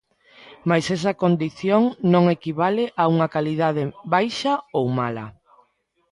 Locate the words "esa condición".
0.97-1.81